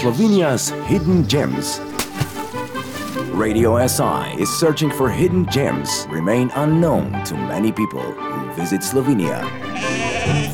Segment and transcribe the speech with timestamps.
[0.00, 1.78] Slovenia's hidden gems.
[3.36, 9.44] Radio SI is searching for hidden gems remain unknown to many people who visit Slovenia.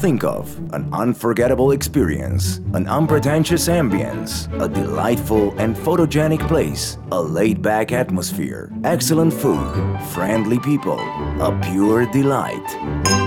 [0.00, 7.62] Think of an unforgettable experience, an unpretentious ambience, a delightful and photogenic place, a laid
[7.62, 10.98] back atmosphere, excellent food, friendly people,
[11.40, 13.25] a pure delight.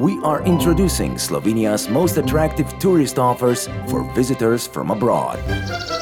[0.00, 5.38] We are introducing Slovenia's most attractive tourist offers for visitors from abroad.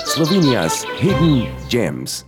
[0.07, 2.25] Slovenia's hidden gems.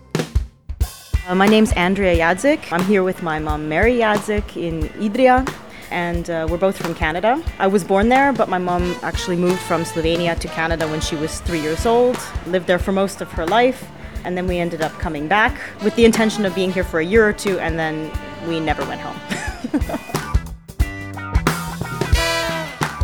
[1.28, 2.72] Uh, my name's Andrea Jadrzyk.
[2.72, 5.48] I'm here with my mom, Mary Jadrzyk, in Idrija,
[5.92, 7.40] and uh, we're both from Canada.
[7.60, 11.14] I was born there, but my mom actually moved from Slovenia to Canada when she
[11.14, 13.88] was three years old, lived there for most of her life,
[14.24, 17.04] and then we ended up coming back with the intention of being here for a
[17.04, 18.10] year or two, and then
[18.48, 19.98] we never went home.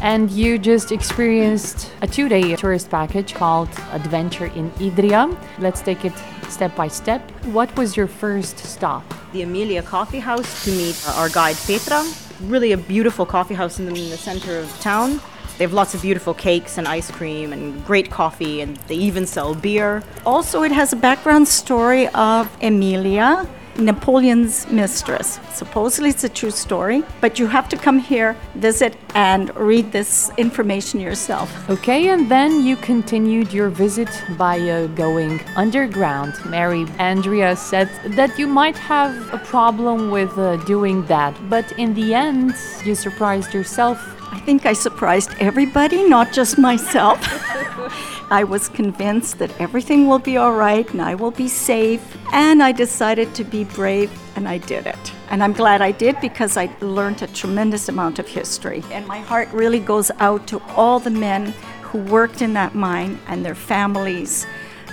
[0.06, 5.37] And you just experienced a two day tourist package called Adventure in Idrija.
[5.59, 6.12] Let's take it
[6.48, 7.28] step by step.
[7.47, 9.03] What was your first stop?
[9.33, 12.05] the Amelia Coffee House to meet our guide Petra.
[12.42, 15.20] Really a beautiful coffee house in the, in the center of town.
[15.58, 19.27] They have lots of beautiful cakes and ice cream and great coffee, and they even
[19.27, 20.02] sell beer.
[20.25, 23.47] Also, it has a background story of Emilia,
[23.78, 25.38] Napoleon's mistress.
[25.52, 30.30] Supposedly, it's a true story, but you have to come here, visit, and read this
[30.36, 31.48] information yourself.
[31.70, 36.34] Okay, and then you continued your visit by uh, going underground.
[36.46, 41.94] Mary Andrea said that you might have a problem with uh, doing that, but in
[41.94, 43.98] the end, you surprised yourself.
[44.33, 47.20] I think I surprised everybody, not just myself.
[48.30, 52.16] I was convinced that everything will be all right and I will be safe.
[52.33, 55.12] And I decided to be brave and I did it.
[55.30, 58.83] And I'm glad I did because I learned a tremendous amount of history.
[58.91, 63.20] And my heart really goes out to all the men who worked in that mine
[63.28, 64.44] and their families.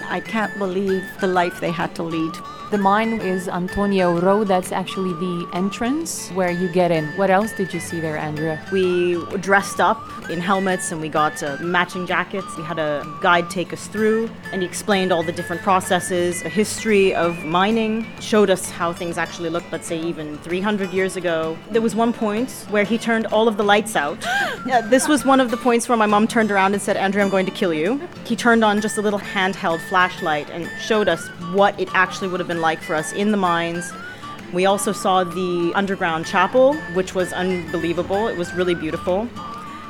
[0.09, 2.35] I can't believe the life they had to lead.
[2.73, 4.47] The mine is Antonio Road.
[4.47, 7.05] That's actually the entrance where you get in.
[7.17, 8.59] What else did you see there, Andrea?
[8.71, 12.57] We dressed up in helmets and we got uh, matching jackets.
[12.57, 16.49] We had a guide take us through and he explained all the different processes, the
[16.49, 21.55] history of mining, showed us how things actually looked, let's say even 300 years ago.
[21.69, 24.17] There was one point where he turned all of the lights out.
[24.85, 27.29] This was one of the points where my mom turned around and said, Andrea, I'm
[27.29, 28.01] going to kill you.
[28.25, 32.39] He turned on just a little handheld flashlight and showed us what it actually would
[32.39, 33.91] have been like for us in the mines.
[34.53, 38.27] We also saw the underground chapel, which was unbelievable.
[38.27, 39.27] It was really beautiful.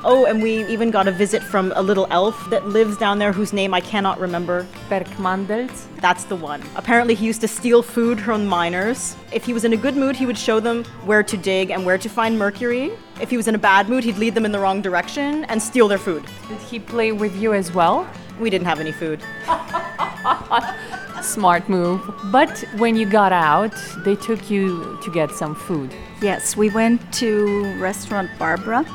[0.06, 3.32] Oh, and we even got a visit from a little elf that lives down there
[3.32, 4.68] whose name I cannot remember.
[4.90, 5.86] Perkmandels.
[6.02, 6.62] That's the one.
[6.76, 9.16] Apparently, he used to steal food from miners.
[9.32, 11.86] If he was in a good mood, he would show them where to dig and
[11.86, 12.92] where to find mercury.
[13.22, 15.62] If he was in a bad mood, he'd lead them in the wrong direction and
[15.62, 16.26] steal their food.
[16.50, 18.06] Did he play with you as well?
[18.42, 19.22] We didn't have any food.
[21.24, 22.02] Smart move.
[22.32, 23.74] But when you got out,
[24.04, 25.94] they took you to get some food.
[26.22, 28.86] Yes, we went to restaurant Barbara.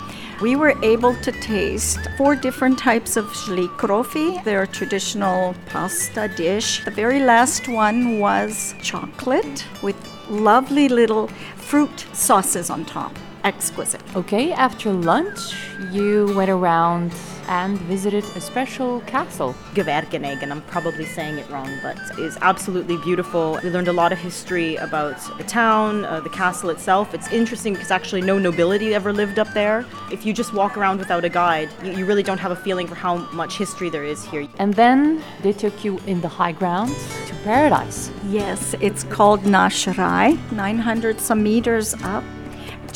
[0.40, 6.84] We were able to taste four different types of žlikrofi, their traditional pasta dish.
[6.84, 9.96] The very last one was chocolate with
[10.28, 13.12] lovely little fruit sauces on top.
[13.48, 14.02] Exquisite.
[14.14, 15.54] Okay, after lunch,
[15.90, 17.14] you went around
[17.48, 19.54] and visited a special castle.
[19.72, 23.58] Gewerkenegen, I'm probably saying it wrong, but is absolutely beautiful.
[23.64, 27.14] We learned a lot of history about the town, uh, the castle itself.
[27.14, 29.86] It's interesting because actually no nobility ever lived up there.
[30.12, 32.86] If you just walk around without a guide, you, you really don't have a feeling
[32.86, 34.46] for how much history there is here.
[34.58, 36.94] And then they took you in the high ground
[37.28, 38.10] to paradise.
[38.28, 42.24] Yes, it's called Naš Raj, 900 some meters up.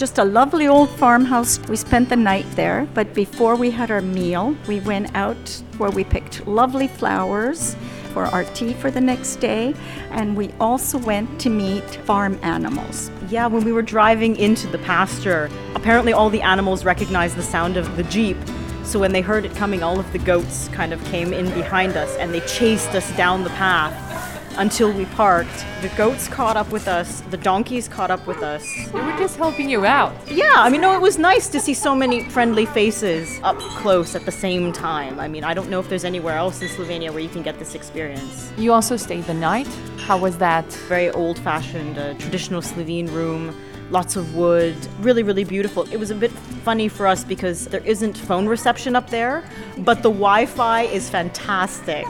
[0.03, 1.61] Just a lovely old farmhouse.
[1.69, 5.93] We spent the night there, but before we had our meal, we went out where
[5.93, 7.77] we picked lovely flowers
[8.13, 9.77] for our tea for the next day,
[10.11, 13.13] and we also went to meet farm animals.
[13.29, 17.77] Yeah, when we were driving into the pasture, apparently all the animals recognized the sound
[17.77, 18.39] of the Jeep.
[18.83, 21.97] So when they heard it coming, all of the goats kind of came in behind
[21.97, 24.13] us and they chased us down the path
[24.57, 25.65] until we parked.
[25.81, 28.65] The goats caught up with us, the donkeys caught up with us.
[28.93, 30.15] They were just helping you out.
[30.29, 34.15] Yeah, I mean, no, it was nice to see so many friendly faces up close
[34.15, 35.19] at the same time.
[35.19, 37.59] I mean, I don't know if there's anywhere else in Slovenia where you can get
[37.59, 38.53] this experience.
[38.57, 39.69] You also stayed the night.
[39.99, 40.71] How was that?
[40.89, 43.55] Very old fashioned, uh, traditional Slovene room.
[43.91, 45.83] Lots of wood, really, really beautiful.
[45.93, 46.31] It was a bit
[46.65, 49.45] funny for us because there isn't phone reception up there,
[49.79, 52.07] but the Wi Fi is fantastic.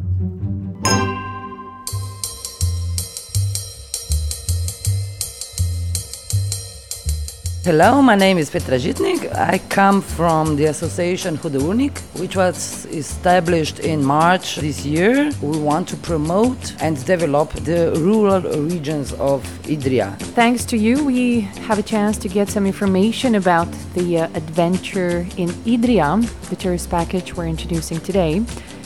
[7.66, 9.34] Hello, my name is Petra Žitnik.
[9.34, 15.32] I come from the association Hudournik, which was established in March this year.
[15.42, 20.18] We want to promote and develop the rural regions of Idrija.
[20.36, 25.26] Thanks to you, we have a chance to get some information about the uh, adventure
[25.38, 28.44] in Idrija, the tourist package we're introducing today.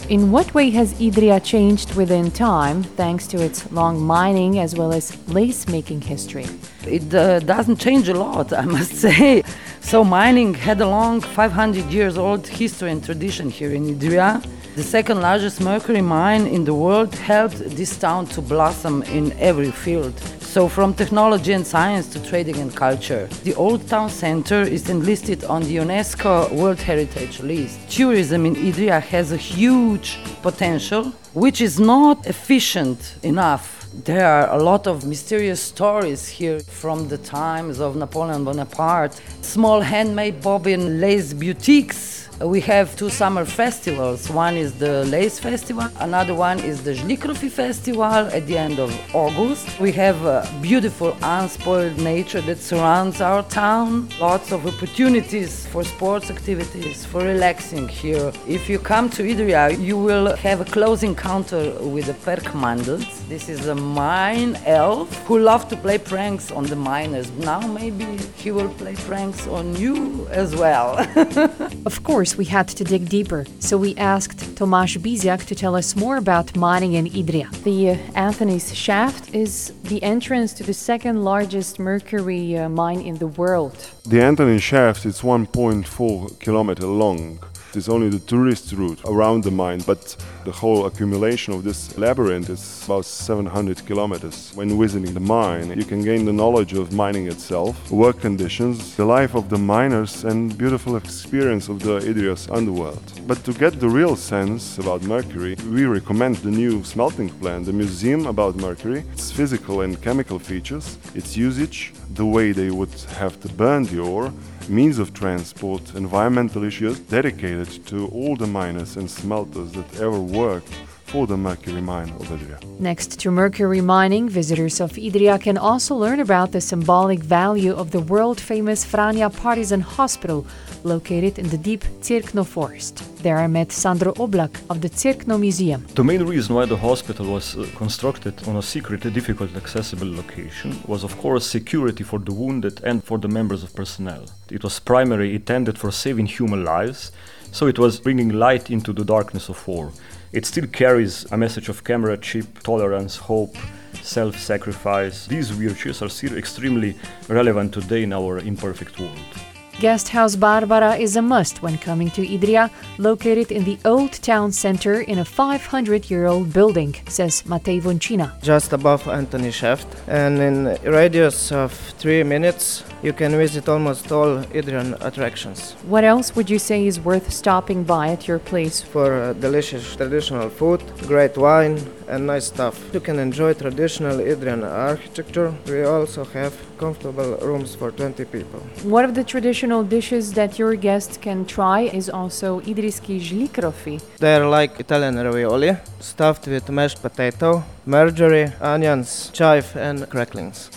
[0.09, 4.93] In what way has Idrija changed within time thanks to its long mining as well
[4.93, 6.45] as lace making history?
[6.87, 9.43] It uh, doesn't change a lot, I must say.
[9.81, 14.43] So, mining had a long 500 years old history and tradition here in Idrija.
[14.75, 19.71] The second largest mercury mine in the world helped this town to blossom in every
[19.71, 20.17] field.
[20.39, 23.27] So, from technology and science to trading and culture.
[23.43, 27.79] The Old Town Center is enlisted on the UNESCO World Heritage List.
[27.89, 34.61] Tourism in Idrija has a huge potential, which is not efficient enough there are a
[34.61, 39.19] lot of mysterious stories here from the times of Napoleon Bonaparte.
[39.41, 44.29] Small handmade bobbin lace boutiques we have two summer festivals.
[44.29, 48.91] One is the Lace Festival, another one is the Žlikrofi Festival at the end of
[49.15, 49.79] August.
[49.79, 54.09] We have a beautiful, unspoiled nature that surrounds our town.
[54.19, 58.31] Lots of opportunities for sports activities, for relaxing here.
[58.47, 63.27] If you come to Idrija, you will have a close encounter with the Perkmandels.
[63.27, 67.31] This is a mine elf who loves to play pranks on the miners.
[67.31, 68.05] Now maybe
[68.35, 70.99] he will play pranks on you as well.
[71.85, 75.75] of course course, we had to dig deeper, so we asked Tomasz Biziak to tell
[75.75, 77.49] us more about mining in Idrija.
[77.63, 83.17] The uh, Anthony's Shaft is the entrance to the second largest mercury uh, mine in
[83.17, 83.75] the world.
[84.05, 87.39] The Anthony Shaft is 1.4 kilometer long
[87.75, 90.15] is only the tourist route around the mine, but
[90.45, 94.51] the whole accumulation of this labyrinth is about 700 kilometers.
[94.55, 99.05] When visiting the mine, you can gain the knowledge of mining itself, work conditions, the
[99.05, 103.03] life of the miners, and beautiful experience of the Idrija's underworld.
[103.27, 107.73] But to get the real sense about mercury, we recommend the new smelting plant, the
[107.73, 113.39] museum about mercury, its physical and chemical features, its usage, the way they would have
[113.41, 114.31] to burn the ore,
[114.69, 120.73] means of transport, environmental issues dedicated to all the miners and smelters that ever worked
[121.07, 122.79] for the mercury mine of Idrija.
[122.79, 127.91] Next to mercury mining, visitors of Idrija can also learn about the symbolic value of
[127.91, 130.45] the world famous Franja Partisan Hospital
[130.83, 133.03] located in the deep Cerkno forest.
[133.23, 135.85] There I met Sandro Oblak of the Cerkno Museum.
[135.95, 140.79] The main reason why the hospital was uh, constructed on a secret, difficult, accessible location
[140.87, 144.25] was, of course, security for the wounded and for the members of personnel.
[144.51, 147.11] It was primarily intended for saving human lives,
[147.51, 149.91] so it was bringing light into the darkness of war.
[150.31, 153.55] It still carries a message of comradeship, tolerance, hope,
[154.01, 155.27] self sacrifice.
[155.27, 156.95] These virtues are still extremely
[157.27, 159.46] relevant today in our imperfect world.
[159.79, 164.51] Guest House Barbara is a must when coming to Idrija, located in the old town
[164.51, 168.31] center in a 500 year old building, says Matej Voncina.
[168.41, 174.43] Just above Anthony Shaft, and in radius of three minutes, you can visit almost all
[174.45, 175.73] Idrian attractions.
[175.87, 178.81] What else would you say is worth stopping by at your place?
[178.81, 182.75] For uh, delicious traditional food, great wine, and nice stuff.
[182.93, 185.53] You can enjoy traditional Idrian architecture.
[185.67, 188.59] We also have comfortable rooms for 20 people.
[188.83, 193.99] One of the traditional dishes that your guests can try is also idrijski žlikrofi.
[194.19, 200.69] They're like Italian ravioli, stuffed with mashed potato, marjorie, onions, chive, and cracklings.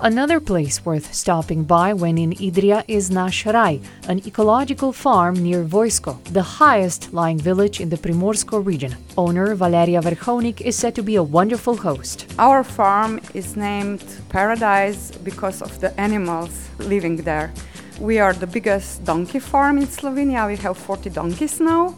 [0.00, 5.64] Another place worth stopping by when in Idrija is Naš Raj, an ecological farm near
[5.64, 8.94] Vojsko, the highest lying village in the Primorsko region.
[9.16, 12.32] Owner Valeria Verhovnik is said to be a wonderful host.
[12.38, 17.52] Our farm is named Paradise because of the animals living there.
[17.98, 20.46] We are the biggest donkey farm in Slovenia.
[20.46, 21.96] We have 40 donkeys now,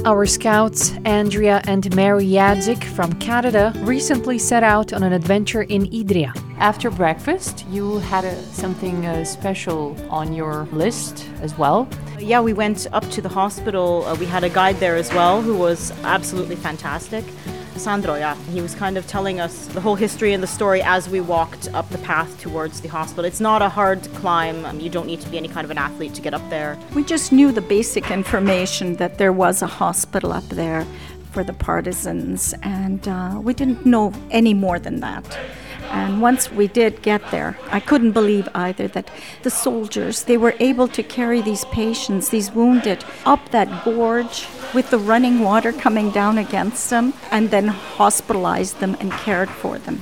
[0.03, 5.85] Our scouts, Andrea and Mary Jadrzyk from Canada, recently set out on an adventure in
[5.91, 6.33] Idrija.
[6.57, 11.87] After breakfast, you had a, something uh, special on your list as well.
[12.17, 14.03] Yeah, we went up to the hospital.
[14.07, 17.23] Uh, we had a guide there as well who was absolutely fantastic.
[17.75, 18.35] Sandro, yeah.
[18.51, 21.67] He was kind of telling us the whole history and the story as we walked
[21.73, 23.25] up the path towards the hospital.
[23.25, 24.65] It's not a hard climb.
[24.65, 26.77] Um, you don't need to be any kind of an athlete to get up there.
[26.93, 30.85] We just knew the basic information that there was a hospital up there
[31.31, 35.39] for the partisans, and uh, we didn't know any more than that.
[35.91, 39.11] And once we did get there, I couldn't believe either that
[39.43, 44.89] the soldiers, they were able to carry these patients, these wounded, up that gorge with
[44.89, 49.99] the running water coming down against them and then hospitalized them and cared for them.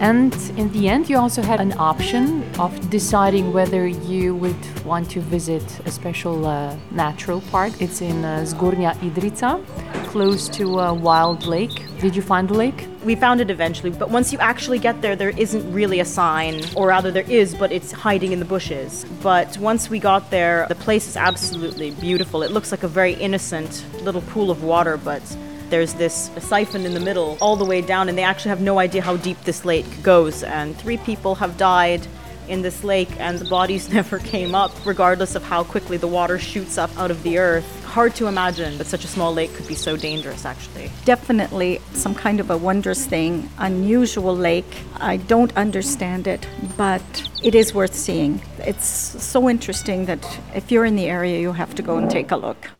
[0.00, 5.10] And in the end, you also had an option of deciding whether you would want
[5.10, 7.72] to visit a special uh, natural park.
[7.80, 9.60] It's in uh, Zgornja Idrijca,
[10.06, 11.84] close to a wild lake.
[11.98, 12.86] Did you find the lake?
[13.04, 16.62] We found it eventually, but once you actually get there, there isn't really a sign,
[16.76, 19.04] or rather, there is, but it's hiding in the bushes.
[19.20, 22.44] But once we got there, the place is absolutely beautiful.
[22.44, 25.22] It looks like a very innocent little pool of water, but
[25.70, 28.78] there's this siphon in the middle all the way down, and they actually have no
[28.78, 30.42] idea how deep this lake goes.
[30.42, 32.06] And three people have died
[32.48, 36.38] in this lake, and the bodies never came up, regardless of how quickly the water
[36.38, 37.84] shoots up out of the earth.
[37.84, 40.90] Hard to imagine that such a small lake could be so dangerous, actually.
[41.04, 44.84] Definitely some kind of a wondrous thing, unusual lake.
[44.96, 46.46] I don't understand it,
[46.76, 47.02] but
[47.42, 48.42] it is worth seeing.
[48.58, 52.30] It's so interesting that if you're in the area, you have to go and take
[52.30, 52.70] a look.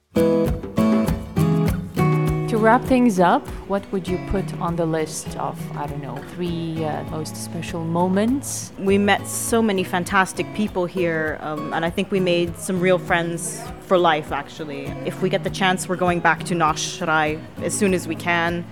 [2.59, 6.85] Wrap things up, what would you put on the list of, I don't know, three
[6.85, 8.73] uh, most special moments?
[8.81, 12.99] We met so many fantastic people here, um, and I think we made some real
[12.99, 14.87] friends for life, actually.
[15.07, 18.17] If we get the chance, we're going back to Naš Raj as soon as we
[18.17, 18.67] can.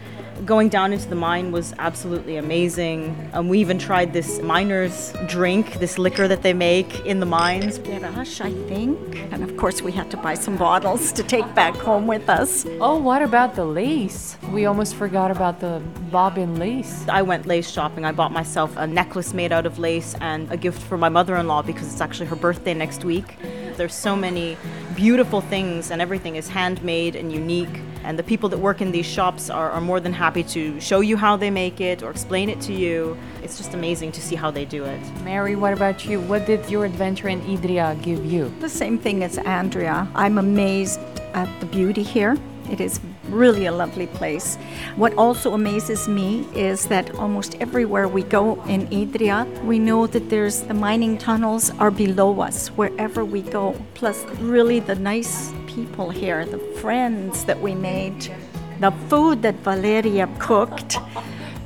[0.44, 3.30] Going down into the mine was absolutely amazing.
[3.32, 7.80] Um, we even tried this miner's drink, this liquor that they make in the mines.
[7.80, 9.16] Rush, I think.
[9.32, 12.66] And of course, we had to buy some bottles to take back home with us.
[12.80, 14.36] Oh, what about the lace?
[14.50, 17.06] We almost forgot about the bobbin lace.
[17.08, 18.04] I went lace shopping.
[18.04, 21.36] I bought myself a necklace made out of lace and a gift for my mother
[21.36, 23.36] in law because it's actually her birthday next week.
[23.76, 24.56] There's so many
[24.94, 27.80] beautiful things, and everything is handmade and unique.
[28.06, 31.00] And the people that work in these shops are, are more than happy to show
[31.00, 33.18] you how they make it or explain it to you.
[33.42, 35.00] It's just amazing to see how they do it.
[35.24, 36.20] Mary, what about you?
[36.20, 38.54] What did your adventure in Idrija give you?
[38.60, 40.08] The same thing as Andrea.
[40.14, 41.00] I'm amazed
[41.34, 42.36] at the beauty here.
[42.70, 44.56] It is really a lovely place.
[44.94, 50.30] What also amazes me is that almost everywhere we go in Idrija, we know that
[50.30, 53.74] there's the mining tunnels are below us wherever we go.
[53.94, 58.34] Plus, really the nice people here, the friends that we made,
[58.80, 60.96] the food that Valeria cooked.